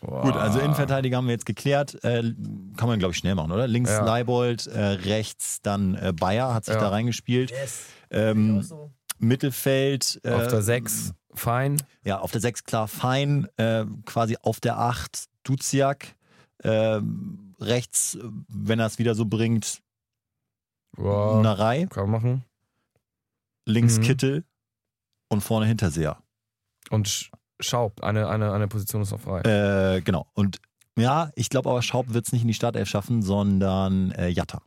[0.00, 0.22] Boah.
[0.22, 2.02] Gut, also Innenverteidiger haben wir jetzt geklärt.
[2.04, 2.22] Äh,
[2.76, 3.66] kann man, glaube ich, schnell machen, oder?
[3.68, 4.04] Links Ja.
[4.04, 6.80] Leibold, äh, rechts dann äh, Bayer hat sich Ja.
[6.80, 7.50] da reingespielt.
[7.50, 7.84] yes.
[8.10, 8.64] Ähm,
[9.18, 10.20] Mittelfeld.
[10.24, 11.76] Äh, Auf der 6, fein.
[12.04, 13.48] Ja, auf der 6 klar fein.
[13.56, 16.14] Äh, quasi auf der 8 Duziak.
[16.58, 17.00] Äh,
[17.60, 19.80] rechts, wenn er es wieder so bringt,
[20.96, 21.86] Boah, Narei.
[21.86, 22.44] kann man machen.
[23.66, 24.02] Links Mhm.
[24.02, 24.44] Kittel
[25.28, 26.18] und vorne Hinterseher.
[26.90, 29.40] Und Sch- Schaub, eine, eine, eine Position ist noch frei.
[29.42, 30.26] Äh, genau.
[30.34, 30.60] Und
[30.96, 34.62] ja, ich glaube aber, Schaub wird es nicht in die Startelf schaffen, sondern äh, Jatta.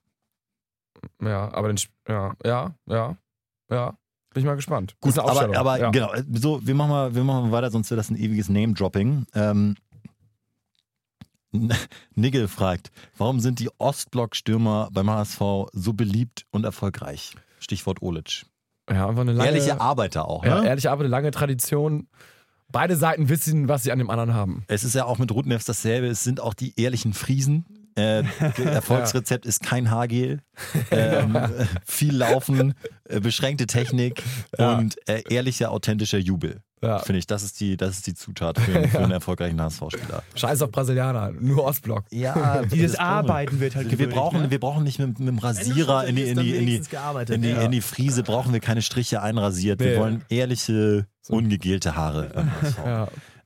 [1.22, 3.18] Ja, aber den, ja, ja, ja,
[3.70, 3.98] ja.
[4.34, 4.96] Bin ich mal gespannt.
[5.02, 5.90] Gut, aber, aber ja.
[5.90, 9.26] genau, so, wir machen, mal, wir machen mal weiter, sonst wird das ein ewiges Name-Dropping.
[9.34, 9.76] Ähm,
[12.16, 15.42] Nigel fragt, warum sind die Ostblock-Stürmer beim HSV
[15.74, 17.36] so beliebt und erfolgreich?
[17.60, 18.46] Stichwort Olic.
[18.90, 20.68] Ja, einfach eine lange, Ehrliche Arbeiter auch, ja, ne?
[20.68, 22.08] ehrliche Arbeit, eine lange Tradition.
[22.70, 24.64] Beide Seiten wissen, was sie an dem anderen haben.
[24.68, 27.66] Es ist ja auch mit Rudnevs dasselbe, es sind auch die ehrlichen Friesen.
[28.02, 28.24] Äh,
[28.66, 30.40] Erfolgsrezept ist kein Haargel,
[30.92, 31.48] ähm, äh,
[31.86, 32.74] viel Laufen,
[33.08, 34.24] äh, beschränkte Technik
[34.58, 34.78] Ja.
[34.78, 36.62] und äh, ehrlicher, authentischer Jubel.
[36.84, 36.98] Ja.
[36.98, 40.24] Finde ich, das ist die, das ist die Zutat für, einen- für einen erfolgreichen HSV-Spieler.
[40.34, 42.06] Scheiß auf Brasilianer, nur Ostblock.
[42.10, 44.50] Ja, Dieses Arbeiten wird halt Wir gewöhnlich, brauchen, ne?
[44.52, 46.78] wir brauchen nicht mit, mit dem Rasierer in die, in die, in die,
[47.34, 47.62] in die, ja.
[47.62, 49.80] in die Friese, brauchen wir keine Striche einrasiert.
[49.80, 50.00] Wir Nee.
[50.00, 51.34] wollen ehrliche, So.
[51.36, 52.48] ungegelte Haare.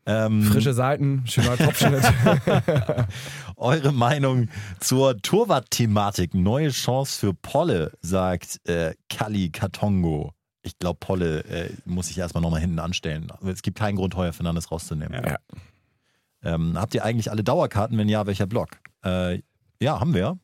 [0.07, 0.25] Ja.
[0.25, 2.03] Ähm, Frische Seiten, schöner Topfschnitt.
[3.55, 6.33] Eure Meinung zur Torwart-Thematik.
[6.33, 10.31] Neue Chance für Polle, sagt äh, Kali Katongo.
[10.61, 13.27] Ich glaube, Polle äh, muss sich erstmal nochmal hinten anstellen.
[13.45, 15.23] Es gibt keinen Grund, Heuer Fernandes rauszunehmen.
[15.23, 15.37] Ja.
[16.43, 17.97] Ähm, habt ihr eigentlich alle Dauerkarten?
[17.97, 18.69] Wenn ja, welcher Block?
[19.03, 19.41] Äh,
[19.81, 20.37] ja, haben wir.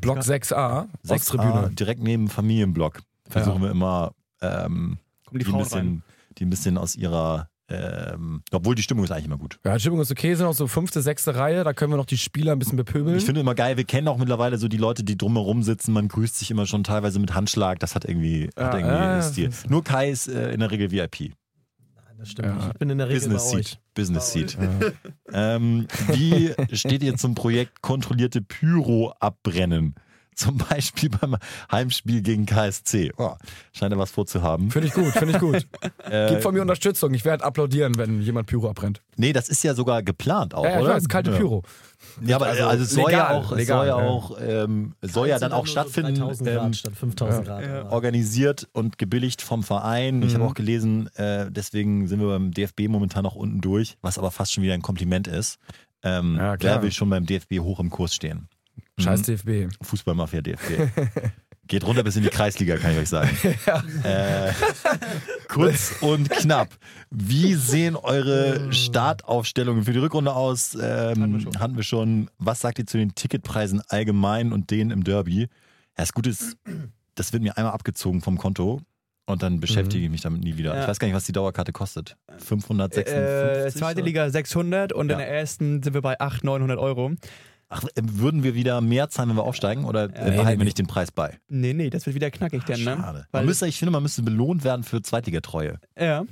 [0.00, 1.70] Block 6a, 6 Osttribüne.
[1.70, 3.00] direkt neben Familienblock.
[3.28, 6.02] Versuchen wir immer ähm, Kommen die die ein Frauen bisschen,
[6.38, 9.58] die ein bisschen aus ihrer, ähm, obwohl die Stimmung ist eigentlich immer gut.
[9.64, 12.06] Ja, die Stimmung ist okay, sind auch so fünfte, sechste Reihe, da können wir noch
[12.06, 13.16] die Spieler ein bisschen bepöbeln.
[13.16, 16.08] Ich finde immer geil, wir kennen auch mittlerweile so die Leute, die drumherum sitzen, man
[16.08, 19.50] grüßt sich immer schon teilweise mit Handschlag, das hat irgendwie, hat Ja, irgendwie ja, Stil.
[19.68, 21.32] Nur Kai ist äh, in der Regel VIP.
[22.18, 22.54] Das stimmt Ja.
[22.54, 22.66] nicht.
[22.68, 23.66] Ich bin in der Regel Business bei euch.
[23.68, 23.78] Seat.
[23.94, 24.58] Business Seat.
[25.32, 29.94] Ähm, wie steht ihr zum Projekt kontrollierte Pyro abbrennen?
[30.36, 31.36] Zum Beispiel beim
[31.72, 33.10] Heimspiel gegen KSC.
[33.16, 33.32] Oh,
[33.72, 34.70] scheint er was vorzuhaben.
[34.70, 35.66] Finde ich gut, finde ich gut.
[36.08, 37.12] Äh, Gib von mir Unterstützung.
[37.14, 39.02] Ich werde applaudieren, wenn jemand Pyro abbrennt.
[39.16, 40.94] nee, das ist ja sogar geplant auch, Ja, ja, ich oder?
[40.94, 41.36] weiß, kalte ja.
[41.38, 41.62] Pyro.
[42.24, 44.08] Ja, aber also, Also es soll ja legal, auch, es legal, soll ja ja.
[44.08, 46.14] auch, ähm, soll ja dann auch stattfinden.
[46.14, 47.64] 3000 Grad ähm, statt 5000 Grad.
[47.66, 47.90] Ja.
[47.90, 50.22] organisiert und gebilligt vom Verein.
[50.22, 50.50] Ich habe Mhm.
[50.50, 54.52] auch gelesen, äh, deswegen sind wir beim DFB momentan noch unten durch, was aber fast
[54.52, 55.58] schon wieder ein Kompliment ist.
[56.04, 56.76] Ähm, Ja, klar.
[56.76, 58.48] wer will schon beim DFB hoch im Kurs stehen?
[58.98, 59.24] Scheiß Mhm.
[59.24, 59.68] DFB.
[59.82, 60.88] Fußballmafia DFB.
[61.68, 63.28] Geht runter bis in die Kreisliga, kann ich euch sagen.
[64.04, 64.52] äh,
[65.48, 66.68] kurz und knapp.
[67.10, 70.76] Wie sehen eure Startaufstellungen für die Rückrunde aus?
[70.80, 72.30] Ähm, hatten, wir schon.
[72.38, 75.40] Was sagt ihr zu den Ticketpreisen allgemein und denen im Derby?
[75.42, 75.48] Ja,
[75.96, 76.56] das Gute ist,
[77.16, 78.80] das wird mir einmal abgezogen vom Konto
[79.26, 80.72] und dann beschäftige ich mich damit nie wieder.
[80.72, 80.82] Ja.
[80.82, 82.16] Ich weiß gar nicht, was die Dauerkarte kostet.
[82.38, 83.12] 556?
[83.12, 85.16] Äh, zweite Liga 600 und in Ja.
[85.16, 87.10] der ersten sind wir bei 800, 900 Euro.
[87.68, 90.56] Ach, äh, würden wir wieder mehr zahlen, wenn wir aufsteigen oder äh, nee, behalten wir
[90.58, 90.64] nee.
[90.64, 91.38] nicht den Preis bei?
[91.48, 92.96] Nee, nee, das wird wieder knackig dann, ne?
[92.96, 93.18] Schade.
[93.18, 95.78] Man Weil, müsste, ich finde, man müsste belohnt werden für Zweitligatreue.
[95.98, 96.24] ja.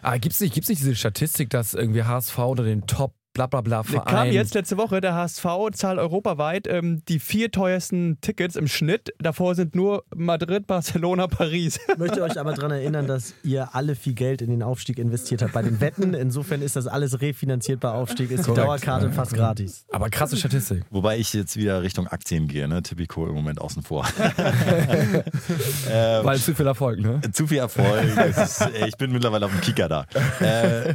[0.00, 3.60] Ah, gibt's nicht, gibt's nicht diese Statistik, dass irgendwie HSV oder den Top bla bla
[3.60, 4.32] bla Kam Verein.
[4.32, 9.12] jetzt letzte Woche, der HSV zahlt europaweit ähm, die vier teuersten Tickets im Schnitt.
[9.18, 11.80] Davor sind nur Madrid, Barcelona, Paris.
[11.88, 15.42] Ich möchte euch aber daran erinnern, dass ihr alle viel Geld in den Aufstieg investiert
[15.42, 16.14] habt bei den Wetten.
[16.14, 18.66] Insofern ist das alles refinanziert bei Aufstieg, ist die Korrekt.
[18.66, 19.86] Dauerkarte fast gratis.
[19.90, 20.84] Aber krasse Statistik.
[20.90, 22.82] Wobei ich jetzt wieder Richtung Aktien gehe, ne?
[22.82, 24.06] Typico im Moment außen vor.
[25.90, 27.20] ähm, Weil zu viel Erfolg, ne?
[27.32, 28.04] zu viel Erfolg.
[28.36, 30.06] Ist, äh, ich bin mittlerweile auf dem Kicker da.
[30.40, 30.94] Äh,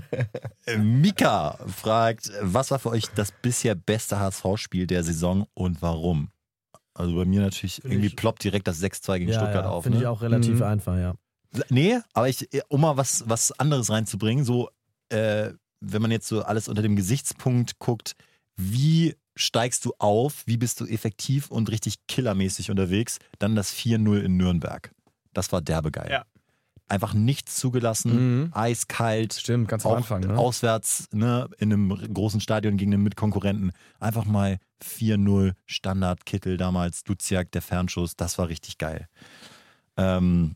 [0.78, 6.29] Mika fragt, was war für euch das bisher beste HSV-Spiel der Saison und warum?
[6.93, 9.83] Also bei mir natürlich irgendwie ich- ploppt direkt das 6-2 gegen Ja, Stuttgart ja, auf.
[9.83, 10.03] Finde Ne?
[10.03, 10.63] ich auch relativ Mhm.
[10.63, 11.13] einfach, ja.
[11.69, 14.69] Nee, aber ich, um mal was, was anderes reinzubringen, so,
[15.09, 18.13] äh, wenn man jetzt so alles unter dem Gesichtspunkt guckt,
[18.55, 24.19] wie steigst du auf, wie bist du effektiv und richtig killermäßig unterwegs, dann das 4-0
[24.23, 24.91] in Nürnberg.
[25.33, 26.09] Das war derbe geil.
[26.09, 26.25] Ja.
[26.89, 28.50] Einfach nichts zugelassen, Mhm.
[28.54, 30.38] eiskalt, Stimmt, ganz am Anfang, ne?
[30.38, 33.71] auswärts ne, in einem großen Stadion gegen einen Mitkonkurrenten.
[34.00, 39.08] Einfach mal 4-0 Standard, Kittel damals, Duziak, der Fernschuss, das war richtig geil.
[39.97, 40.56] Ähm,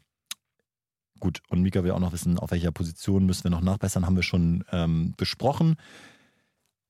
[1.19, 4.15] gut, und Mika will auch noch wissen, auf welcher Position müssen wir noch nachbessern, haben
[4.15, 5.75] wir schon ähm, besprochen.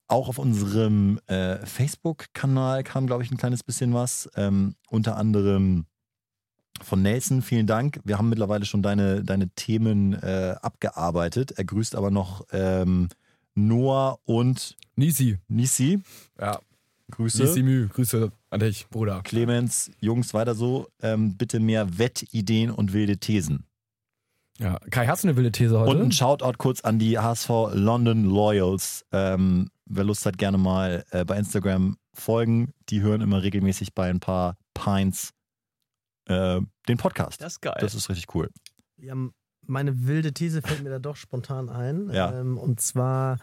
[0.08, 4.30] Auch auf unserem äh, Facebook-Kanal kam, glaube ich, ein kleines bisschen was.
[4.36, 5.86] Ähm, unter anderem
[6.82, 8.00] von Nelson, vielen Dank.
[8.04, 11.52] Wir haben mittlerweile schon deine, deine Themen äh, abgearbeitet.
[11.52, 13.10] Er grüßt aber noch ähm,
[13.56, 15.38] Noah und Nisi.
[15.48, 16.02] Nisi.
[16.40, 16.60] Ja.
[17.12, 17.44] Grüße.
[17.44, 17.88] Nisi Mü.
[17.90, 19.22] Grüße an dich, Bruder.
[19.24, 20.88] Clemens, Jungs, weiter so.
[21.02, 23.66] Ähm, bitte mehr Wettideen und wilde Thesen.
[24.60, 24.80] Ja.
[24.92, 25.92] Kai, hast du eine wilde These heute?
[25.92, 29.06] Und ein Shoutout kurz an die HSV London Loyals.
[29.12, 32.74] Ähm, wer Lust hat, gerne mal äh, bei Instagram folgen.
[32.90, 35.34] Die hören immer regelmäßig bei ein paar Pints
[36.26, 37.42] äh, den Podcast.
[37.42, 37.78] Das ist geil.
[37.80, 38.50] Das ist richtig cool.
[38.98, 39.16] Ja,
[39.66, 42.10] meine wilde These fällt mir da doch spontan ein.
[42.12, 42.40] Ja.
[42.40, 43.38] Ähm, und zwar,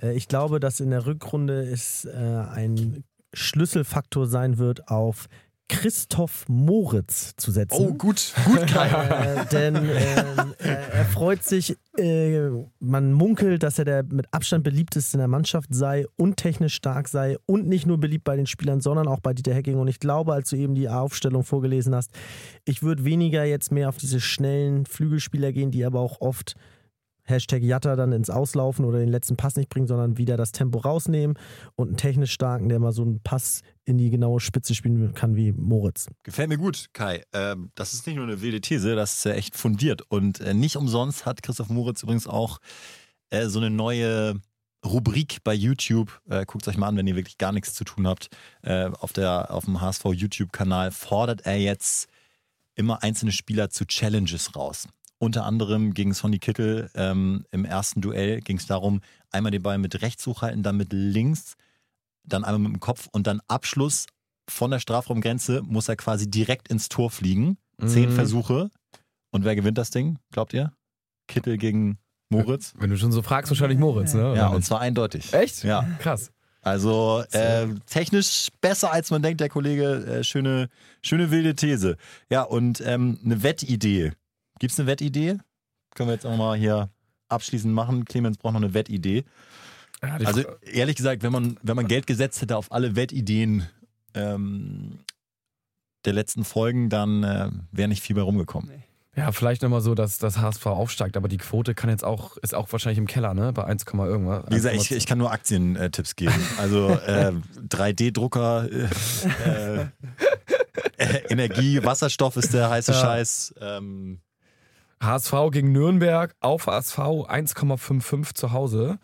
[0.00, 5.28] äh, ich glaube, dass in der Rückrunde es äh, ein Schlüsselfaktor sein wird, auf
[5.68, 7.86] Christoph Moritz zu setzen.
[7.86, 8.88] Oh, gut, gut, Kai.
[8.88, 14.64] Äh, denn ähm, er, er freut sich, äh, man munkelt, dass er der mit Abstand
[14.64, 18.46] beliebteste in der Mannschaft sei und technisch stark sei und nicht nur beliebt bei den
[18.46, 19.78] Spielern, sondern auch bei Dieter Hecking.
[19.78, 22.12] Und ich glaube, als du eben die Aufstellung vorgelesen hast,
[22.64, 26.54] ich würde weniger jetzt mehr auf diese schnellen Flügelspieler gehen, die aber auch oft
[27.32, 30.78] Hashtag Jatta dann ins Auslaufen oder den letzten Pass nicht bringen, sondern wieder das Tempo
[30.78, 31.36] rausnehmen
[31.74, 35.34] und einen technisch starken, der mal so einen Pass in die genaue Spitze spielen kann
[35.34, 36.06] wie Moritz.
[36.22, 37.24] Gefällt mir gut, Kai.
[37.32, 40.02] Ähm, das ist nicht nur eine wilde These, das ist echt fundiert.
[40.08, 42.58] Und äh, nicht umsonst hat Christoph Moritz übrigens auch
[43.30, 44.40] äh, so eine neue
[44.84, 46.20] Rubrik bei YouTube.
[46.28, 48.28] Äh, Guckt euch mal an, wenn ihr wirklich gar nichts zu tun habt.
[48.62, 52.08] Äh, auf, der, auf dem HSV YouTube-Kanal fordert er jetzt
[52.74, 54.88] immer einzelne Spieler zu Challenges raus.
[55.22, 59.78] Unter anderem gegen Sonny Kittel ähm, im ersten Duell ging es darum, einmal den Ball
[59.78, 61.54] mit rechts hochhalten, dann mit links,
[62.24, 64.06] dann einmal mit dem Kopf und dann Abschluss
[64.50, 67.56] von der Strafraumgrenze muss er quasi direkt ins Tor fliegen.
[67.86, 68.14] Zehn Mhm.
[68.16, 68.70] Versuche.
[69.30, 70.72] Und wer gewinnt das Ding, glaubt ihr?
[71.28, 72.74] Kittel gegen Moritz?
[72.76, 74.22] Wenn du schon so fragst, wahrscheinlich Moritz, ne?
[74.22, 74.66] Ja, Oder und nicht?
[74.66, 75.32] zwar eindeutig.
[75.32, 75.62] Echt?
[75.62, 75.86] Ja.
[76.00, 76.32] Krass.
[76.62, 80.04] Also äh, technisch besser als man denkt, der Kollege.
[80.04, 80.68] Äh, schöne,
[81.00, 81.96] schöne wilde These.
[82.28, 84.10] Ja, und ähm, eine Wettidee.
[84.62, 85.38] Gibt es eine Wettidee?
[85.96, 86.88] Können wir jetzt auch mal hier
[87.28, 88.04] abschließend machen.
[88.04, 89.24] Clemens braucht noch eine Wettidee.
[90.00, 93.66] Ja, Also ehrlich gesagt, wenn man, wenn man Geld gesetzt hätte auf alle Wettideen
[94.14, 95.00] ähm,
[96.04, 98.70] der letzten Folgen, dann äh, wäre nicht viel bei rumgekommen.
[99.16, 102.54] ja, vielleicht nochmal so, dass das HSV aufsteigt, aber die Quote kann jetzt auch, ist
[102.54, 103.52] auch wahrscheinlich im Keller, ne?
[103.52, 104.44] Bei 1, irgendwas.
[104.48, 106.34] Wie gesagt, ich, ich kann nur Aktientipps geben.
[106.56, 107.32] Also äh,
[107.68, 109.80] 3D-Drucker, äh,
[110.98, 113.00] äh, Energie, Wasserstoff ist der heiße Ja.
[113.00, 113.54] Scheiß.
[113.60, 114.20] Ähm,
[115.02, 118.98] HSV gegen Nürnberg auf HSV 1,55 zu Hause.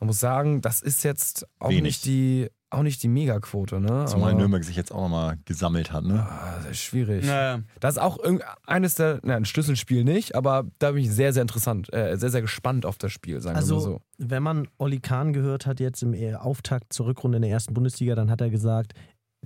[0.00, 1.82] Man muss sagen, das ist jetzt auch Wenig.
[1.82, 4.06] nicht die auch nicht die Megaquote, ne?
[4.06, 6.04] zumal Aber- Nürnberg sich jetzt auch nochmal gesammelt hat.
[6.04, 6.26] Ne?
[6.26, 7.26] Ah, das ist schwierig.
[7.26, 7.60] Naja.
[7.80, 11.34] Das ist auch irgend- eines der, na, ein Schlüsselspiel nicht, aber da bin ich sehr,
[11.34, 14.00] sehr interessant, äh, sehr, sehr gespannt auf das Spiel, sagen wir mal Also, so.
[14.16, 17.74] wenn man Olli Kahn gehört hat jetzt im äh, Auftakt zur Rückrunde in der ersten
[17.74, 18.94] Bundesliga, dann hat er gesagt,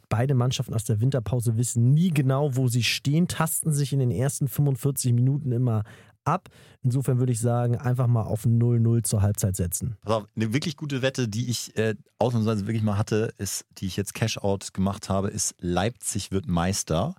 [0.08, 4.10] beide Mannschaften aus der Winterpause wissen nie genau, wo sie stehen, tasten sich in den
[4.10, 5.84] ersten 45 Minuten immer
[6.24, 6.48] ab.
[6.82, 9.96] Insofern würde ich sagen, einfach mal auf 0-0 zur Halbzeit setzen.
[10.02, 13.86] Pass auf, eine wirklich gute Wette, die ich äh, ausnahmsweise wirklich mal hatte, ist, die
[13.86, 17.14] ich jetzt Cash-Out gemacht habe, ist Leipzig wird Meister.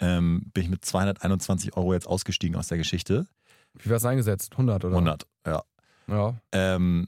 [0.00, 3.26] Ähm, bin ich mit 221 Euro jetzt ausgestiegen aus der Geschichte.
[3.74, 4.52] Wie war es eingesetzt?
[4.52, 4.94] 100 oder?
[4.96, 5.62] 100, ja.
[6.08, 6.34] Ja.
[6.52, 7.06] ähm,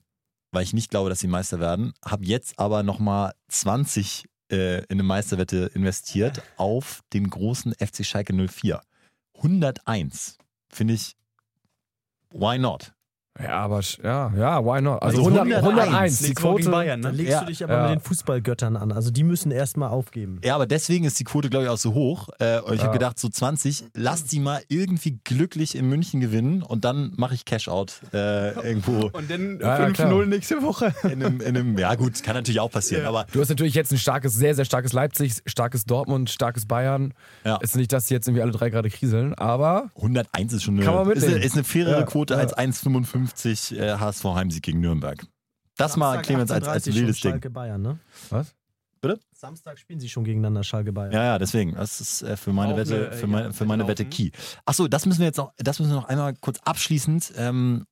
[0.52, 1.92] weil ich nicht glaube, dass sie Meister werden.
[2.04, 8.32] Habe jetzt aber nochmal 20 äh, in eine Meisterwette investiert auf den großen FC Schalke
[8.34, 8.80] 04.
[9.36, 10.38] 101
[10.68, 11.16] finde ich,
[12.30, 12.92] why not?
[13.42, 15.02] Ja, aber ja, ja, why not?
[15.02, 16.70] Also, Also 100, 101, 101, die Quote.
[16.70, 17.10] Bayern, ne?
[17.12, 17.82] legst Ja, du dich aber ja.
[17.84, 18.92] mit den Fußballgöttern an.
[18.92, 20.38] Also die müssen erstmal aufgeben.
[20.44, 22.28] Ja, aber deswegen ist die Quote, glaube ich, auch so hoch.
[22.40, 22.88] Äh, und ich Ja.
[22.88, 27.34] habe gedacht, so 20, lasst sie mal irgendwie glücklich in München gewinnen und dann mache
[27.34, 30.94] ich Cash-Out äh, irgendwo Und dann Ja, ja, 5-0 nächste Woche.
[31.04, 33.08] in einem, in einem, ja gut, kann natürlich auch passieren, Ja.
[33.08, 37.14] aber Du hast natürlich jetzt ein starkes, sehr, sehr starkes Leipzig, starkes Dortmund, starkes Bayern.
[37.44, 37.56] Ja.
[37.56, 40.84] Ist nicht, dass die jetzt irgendwie alle drei gerade kriseln, aber 101 ist schon eine,
[40.84, 42.40] Kann man ist eine, ist eine fairere Ja, Quote ja.
[42.40, 43.21] als 1,55
[43.72, 45.24] äh, HSV Heimsieg gegen Nürnberg.
[45.76, 47.30] Das mal Samstag Clemens als, als 18:30 wildes Ding.
[47.32, 47.98] Schalke Bayern, ne?
[48.30, 48.54] was?
[49.34, 51.12] Samstag spielen sie schon gegeneinander Schalke Bayern.
[51.12, 51.74] Ja, ja, deswegen.
[51.74, 54.04] Das ist äh, für meine Auch Wette, eine, für äh, meine, ja, für meine Wette
[54.04, 54.30] Wette Key.
[54.64, 57.84] Achso, das müssen wir jetzt noch, das müssen wir noch einmal kurz abschließend ähm,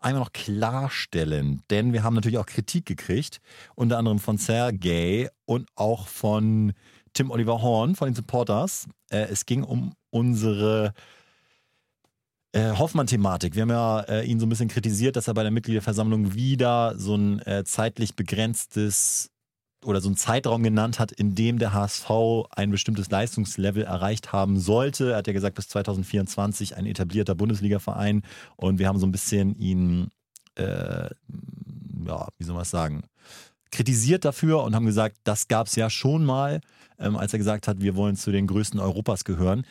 [0.00, 1.62] einmal noch klarstellen.
[1.70, 3.40] Denn wir haben natürlich auch Kritik gekriegt,
[3.74, 6.72] unter anderem von Sergey und auch von
[7.12, 8.86] Tim Oliver Horn von den Supporters.
[9.10, 10.94] Äh, es ging um unsere
[12.52, 13.54] äh, Hoffmann-Thematik.
[13.54, 16.98] Wir haben ja äh, ihn so ein bisschen kritisiert, dass er bei der Mitgliederversammlung wieder
[16.98, 19.30] so ein äh, zeitlich begrenztes
[19.84, 22.10] oder so einen Zeitraum genannt hat, in dem der HSV
[22.50, 25.12] ein bestimmtes Leistungslevel erreicht haben sollte.
[25.12, 28.22] Er hat ja gesagt, bis 2024 ein etablierter Bundesliga-Verein.
[28.56, 30.08] Und wir haben so ein bisschen ihn,
[30.54, 31.08] äh,
[32.06, 33.02] ja, wie soll man es sagen,
[33.72, 36.60] kritisiert dafür und haben gesagt, das gab es ja schon mal,
[36.98, 39.64] ähm, als er gesagt hat, wir wollen zu den größten Europas gehören.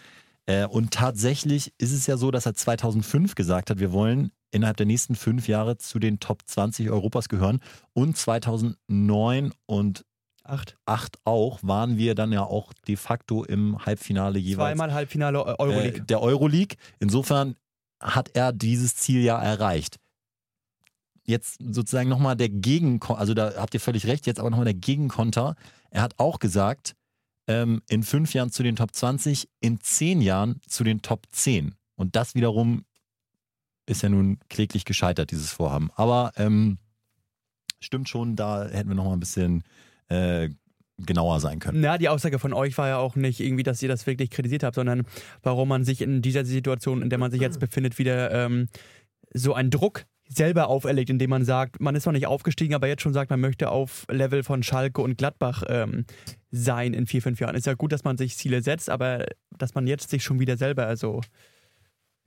[0.47, 4.77] Äh, und tatsächlich ist es ja so, dass er 2005 gesagt hat, wir wollen innerhalb
[4.77, 7.59] der nächsten fünf Jahre zu den Top 20 Europas gehören.
[7.93, 10.05] Und 2009 und
[10.43, 10.75] Acht.
[10.85, 15.55] 8 auch waren wir dann ja auch de facto im Halbfinale jeweils Zweimal Halbfinale Eu-
[15.59, 16.01] Euroleague.
[16.01, 16.77] äh, der Euroleague.
[16.99, 17.55] Insofern
[18.01, 19.97] hat er dieses Ziel ja erreicht.
[21.23, 24.73] Jetzt sozusagen nochmal der Gegenkonter, also da habt ihr völlig recht, jetzt aber nochmal der
[24.73, 25.55] Gegenkonter.
[25.91, 26.95] Er hat auch gesagt,
[27.47, 31.75] ähm, in fünf Jahren zu den Top 20, in zehn Jahren zu den Top 10.
[31.95, 32.85] Und das wiederum
[33.85, 35.91] ist ja nun kläglich gescheitert, dieses Vorhaben.
[35.95, 36.77] Aber ähm,
[37.79, 39.63] stimmt schon, da hätten wir nochmal ein bisschen
[40.07, 40.49] äh,
[40.97, 41.81] genauer sein können.
[41.81, 44.63] Na, die Aussage von euch war ja auch nicht irgendwie, dass ihr das wirklich kritisiert
[44.63, 45.03] habt, sondern
[45.41, 48.67] warum man sich in dieser Situation, in der man sich jetzt befindet, wieder ähm,
[49.33, 53.01] so einen Druck selber auferlegt, indem man sagt, man ist noch nicht aufgestiegen, aber jetzt
[53.01, 56.05] schon sagt, man möchte auf Level von Schalke und Gladbach ähm,
[56.51, 57.55] sein in vier, fünf Jahren.
[57.55, 59.25] Ist ja gut, dass man sich Ziele setzt, aber
[59.57, 61.21] dass man jetzt sich schon wieder selber also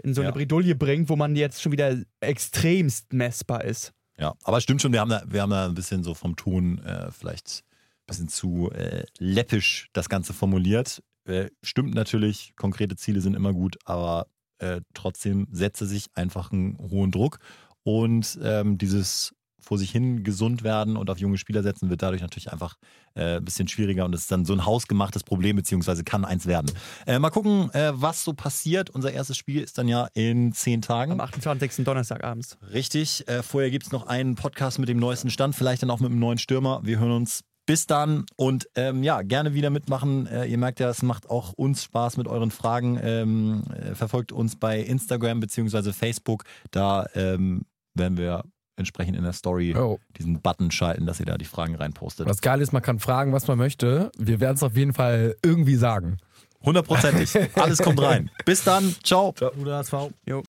[0.02, 0.34] in so eine Ja.
[0.34, 3.92] Bredouille bringt, wo man jetzt schon wieder extremst messbar ist.
[4.18, 6.78] Ja, aber stimmt schon, wir haben da, wir haben da ein bisschen so vom Ton
[6.78, 11.02] äh, vielleicht ein bisschen zu äh, läppisch das Ganze formuliert.
[11.26, 14.26] Äh, stimmt natürlich, konkrete Ziele sind immer gut, aber
[14.58, 17.38] äh, trotzdem setze sich einfach einen hohen Druck
[17.82, 19.33] und ähm, dieses
[19.64, 22.76] vor sich hin gesund werden und auf junge Spieler setzen wird dadurch natürlich einfach
[23.14, 26.46] äh, ein bisschen schwieriger und es ist dann so ein hausgemachtes Problem, beziehungsweise kann eins
[26.46, 26.70] werden.
[27.06, 28.90] Äh, mal gucken, äh, was so passiert.
[28.90, 31.12] Unser erstes Spiel ist dann ja in zehn Tagen.
[31.12, 31.84] Am 28.
[31.84, 32.58] Donnerstagabends.
[32.72, 33.26] Richtig.
[33.28, 36.10] Äh, vorher gibt es noch einen Podcast mit dem neuesten Stand, vielleicht dann auch mit
[36.10, 36.80] dem neuen Stürmer.
[36.82, 40.26] Wir hören uns bis dann und ähm, ja, gerne wieder mitmachen.
[40.26, 42.98] Äh, ihr merkt ja, es macht auch uns Spaß mit euren Fragen.
[43.02, 45.92] Ähm, äh, verfolgt uns bei Instagram bzw.
[45.92, 46.44] Facebook.
[46.70, 47.62] Da ähm,
[47.94, 48.44] werden wir
[48.76, 49.98] entsprechend in der Story Oh.
[50.18, 52.28] diesen Button schalten, dass ihr da die Fragen reinpostet.
[52.28, 54.10] Was geil ist, man kann fragen, was man möchte.
[54.18, 56.18] Wir werden es auf jeden Fall irgendwie sagen.
[56.64, 57.30] Hundertprozentig.
[57.60, 58.30] Alles kommt rein.
[58.46, 58.94] Bis dann.
[59.02, 59.32] Ciao.
[59.32, 59.94] Bruder HSV.
[60.26, 60.42] Jo.